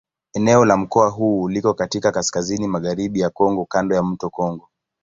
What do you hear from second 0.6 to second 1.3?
la mkoa